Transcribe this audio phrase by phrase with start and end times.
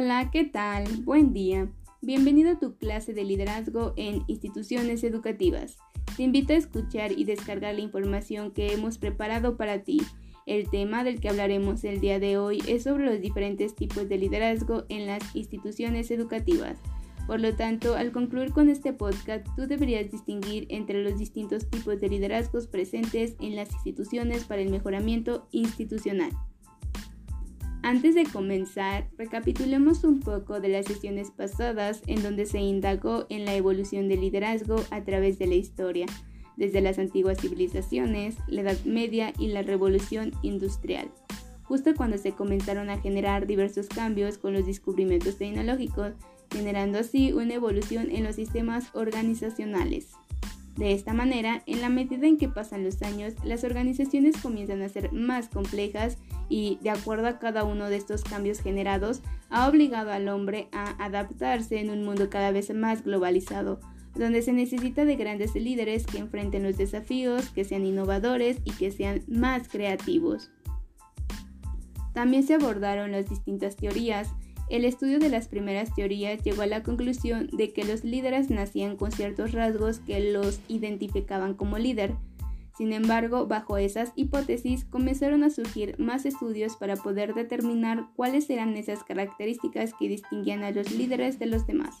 [0.00, 0.84] Hola, ¿qué tal?
[1.02, 1.68] Buen día.
[2.02, 5.76] Bienvenido a tu clase de liderazgo en instituciones educativas.
[6.16, 10.00] Te invito a escuchar y descargar la información que hemos preparado para ti.
[10.46, 14.18] El tema del que hablaremos el día de hoy es sobre los diferentes tipos de
[14.18, 16.78] liderazgo en las instituciones educativas.
[17.26, 22.00] Por lo tanto, al concluir con este podcast, tú deberías distinguir entre los distintos tipos
[22.00, 26.30] de liderazgos presentes en las instituciones para el mejoramiento institucional.
[27.88, 33.46] Antes de comenzar, recapitulemos un poco de las sesiones pasadas en donde se indagó en
[33.46, 36.04] la evolución del liderazgo a través de la historia,
[36.58, 41.10] desde las antiguas civilizaciones, la Edad Media y la Revolución Industrial,
[41.62, 46.12] justo cuando se comenzaron a generar diversos cambios con los descubrimientos tecnológicos,
[46.52, 50.10] generando así una evolución en los sistemas organizacionales.
[50.76, 54.90] De esta manera, en la medida en que pasan los años, las organizaciones comienzan a
[54.90, 60.10] ser más complejas y, de acuerdo a cada uno de estos cambios generados, ha obligado
[60.10, 63.80] al hombre a adaptarse en un mundo cada vez más globalizado,
[64.14, 68.90] donde se necesita de grandes líderes que enfrenten los desafíos, que sean innovadores y que
[68.90, 70.50] sean más creativos.
[72.14, 74.34] También se abordaron las distintas teorías
[74.70, 78.96] el estudio de las primeras teorías llegó a la conclusión de que los líderes nacían
[78.96, 82.14] con ciertos rasgos que los identificaban como líder.
[82.78, 88.76] Sin embargo, bajo esas hipótesis comenzaron a surgir más estudios para poder determinar cuáles eran
[88.76, 92.00] esas características que distinguían a los líderes de los demás.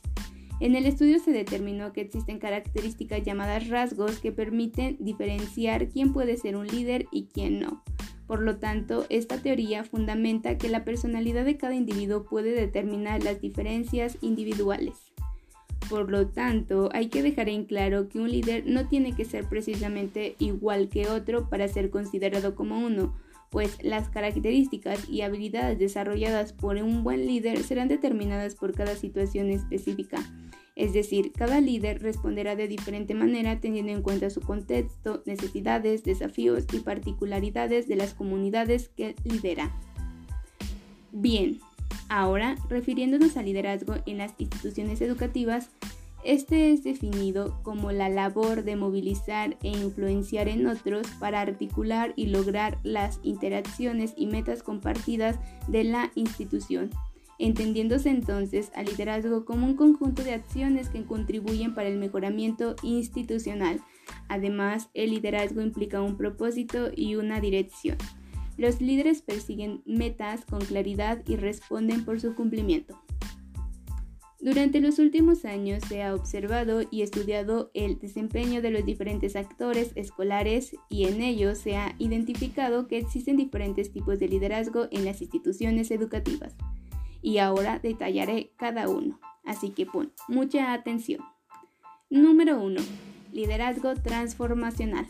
[0.60, 6.36] En el estudio se determinó que existen características llamadas rasgos que permiten diferenciar quién puede
[6.36, 7.82] ser un líder y quién no.
[8.28, 13.40] Por lo tanto, esta teoría fundamenta que la personalidad de cada individuo puede determinar las
[13.40, 15.07] diferencias individuales.
[15.88, 19.48] Por lo tanto, hay que dejar en claro que un líder no tiene que ser
[19.48, 23.16] precisamente igual que otro para ser considerado como uno,
[23.50, 29.48] pues las características y habilidades desarrolladas por un buen líder serán determinadas por cada situación
[29.48, 30.22] específica
[30.78, 36.66] es decir, cada líder responderá de diferente manera teniendo en cuenta su contexto, necesidades, desafíos
[36.72, 39.76] y particularidades de las comunidades que lidera.
[41.10, 41.58] Bien,
[42.08, 45.70] ahora refiriéndonos al liderazgo en las instituciones educativas,
[46.24, 52.26] este es definido como la labor de movilizar e influenciar en otros para articular y
[52.26, 55.38] lograr las interacciones y metas compartidas
[55.68, 56.90] de la institución
[57.38, 63.80] entendiéndose entonces al liderazgo como un conjunto de acciones que contribuyen para el mejoramiento institucional.
[64.28, 67.96] Además, el liderazgo implica un propósito y una dirección.
[68.58, 73.00] Los líderes persiguen metas con claridad y responden por su cumplimiento.
[74.40, 79.92] Durante los últimos años se ha observado y estudiado el desempeño de los diferentes actores
[79.94, 85.22] escolares y en ello se ha identificado que existen diferentes tipos de liderazgo en las
[85.22, 86.54] instituciones educativas
[87.22, 91.20] y ahora detallaré cada uno, así que pon mucha atención.
[92.10, 92.80] Número 1.
[93.32, 95.06] Liderazgo transformacional.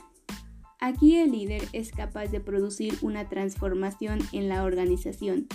[0.81, 5.47] Aquí el líder es capaz de producir una transformación en la organización.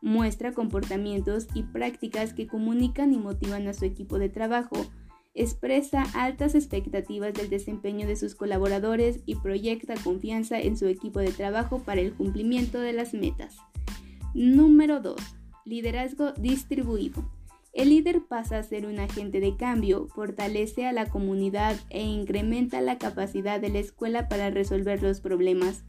[0.00, 4.76] Muestra comportamientos y prácticas que comunican y motivan a su equipo de trabajo.
[5.34, 11.32] Expresa altas expectativas del desempeño de sus colaboradores y proyecta confianza en su equipo de
[11.32, 13.56] trabajo para el cumplimiento de las metas.
[14.34, 15.16] Número 2
[15.66, 17.39] Liderazgo distribuido.
[17.72, 22.80] El líder pasa a ser un agente de cambio, fortalece a la comunidad e incrementa
[22.80, 25.84] la capacidad de la escuela para resolver los problemas.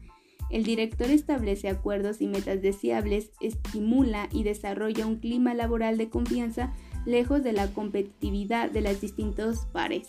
[0.50, 6.72] El director establece acuerdos y metas deseables, estimula y desarrolla un clima laboral de confianza
[7.04, 10.08] lejos de la competitividad de los distintos pares.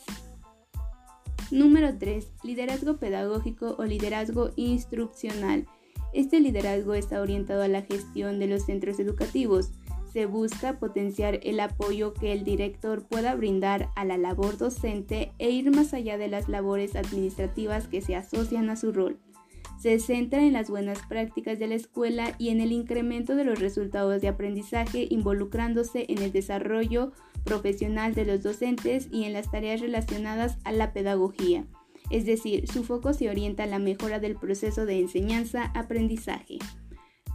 [1.49, 2.33] Número 3.
[2.43, 5.67] Liderazgo pedagógico o liderazgo instruccional.
[6.13, 9.71] Este liderazgo está orientado a la gestión de los centros educativos.
[10.13, 15.49] Se busca potenciar el apoyo que el director pueda brindar a la labor docente e
[15.49, 19.19] ir más allá de las labores administrativas que se asocian a su rol.
[19.81, 23.59] Se centra en las buenas prácticas de la escuela y en el incremento de los
[23.59, 27.11] resultados de aprendizaje involucrándose en el desarrollo
[27.43, 31.65] profesional de los docentes y en las tareas relacionadas a la pedagogía
[32.13, 36.59] es decir, su foco se orienta a la mejora del proceso de enseñanza-aprendizaje.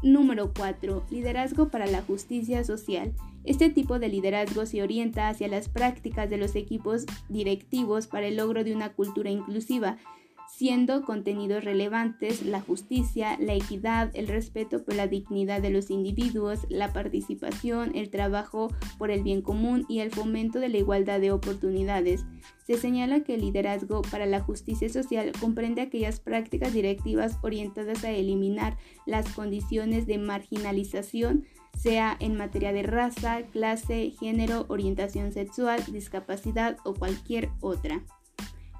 [0.02, 1.06] Número 4.
[1.10, 3.14] Liderazgo para la justicia social.
[3.42, 8.36] Este tipo de liderazgo se orienta hacia las prácticas de los equipos directivos para el
[8.36, 9.96] logro de una cultura inclusiva.
[10.58, 16.66] Siendo contenidos relevantes la justicia, la equidad, el respeto por la dignidad de los individuos,
[16.68, 18.66] la participación, el trabajo
[18.98, 22.26] por el bien común y el fomento de la igualdad de oportunidades.
[22.66, 28.10] Se señala que el liderazgo para la justicia social comprende aquellas prácticas directivas orientadas a
[28.10, 31.44] eliminar las condiciones de marginalización,
[31.76, 38.02] sea en materia de raza, clase, género, orientación sexual, discapacidad o cualquier otra.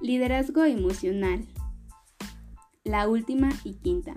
[0.01, 1.47] Liderazgo emocional.
[2.85, 4.15] La última y quinta.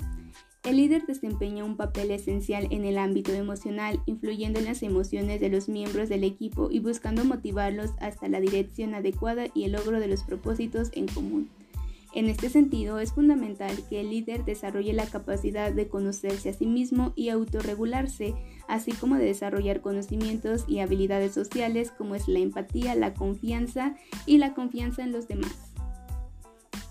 [0.62, 5.48] El líder desempeña un papel esencial en el ámbito emocional, influyendo en las emociones de
[5.48, 10.06] los miembros del equipo y buscando motivarlos hasta la dirección adecuada y el logro de
[10.06, 11.50] los propósitos en común.
[12.14, 16.66] En este sentido, es fundamental que el líder desarrolle la capacidad de conocerse a sí
[16.66, 18.34] mismo y autorregularse,
[18.68, 24.38] así como de desarrollar conocimientos y habilidades sociales como es la empatía, la confianza y
[24.38, 25.71] la confianza en los demás.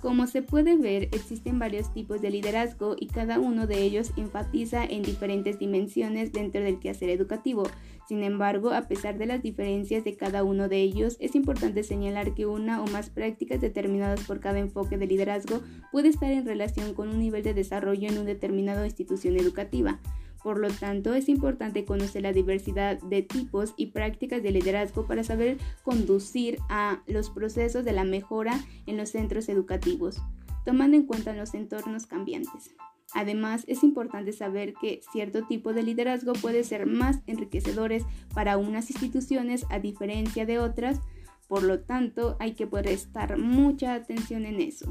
[0.01, 4.83] Como se puede ver, existen varios tipos de liderazgo y cada uno de ellos enfatiza
[4.83, 7.63] en diferentes dimensiones dentro del quehacer educativo.
[8.07, 12.33] Sin embargo, a pesar de las diferencias de cada uno de ellos, es importante señalar
[12.33, 15.62] que una o más prácticas determinadas por cada enfoque de liderazgo
[15.92, 20.00] puede estar en relación con un nivel de desarrollo en una determinada institución educativa.
[20.44, 25.24] Por lo tanto, es importante conocer la diversidad de tipos y prácticas de liderazgo para
[25.24, 30.22] saber conducir a los procesos de la mejora en los centros educativos,
[30.66, 32.72] tomando en cuenta los entornos cambiantes.
[33.14, 38.90] Además, es importante saber que cierto tipo de liderazgo puede ser más enriquecedores para unas
[38.90, 41.02] instituciones a diferencia de otras,
[41.48, 44.88] por lo tanto hay que prestar mucha atención en eso.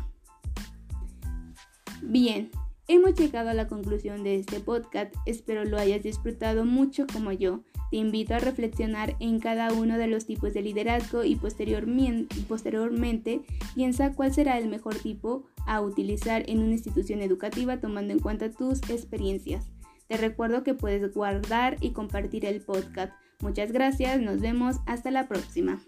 [2.02, 2.50] Bien,
[2.88, 7.60] Hemos llegado a la conclusión de este podcast, espero lo hayas disfrutado mucho como yo.
[7.90, 13.40] Te invito a reflexionar en cada uno de los tipos de liderazgo y posteriormente
[13.74, 18.50] piensa cuál será el mejor tipo a utilizar en una institución educativa tomando en cuenta
[18.50, 19.70] tus experiencias.
[20.08, 23.12] Te recuerdo que puedes guardar y compartir el podcast.
[23.40, 25.80] Muchas gracias, nos vemos, hasta la próxima.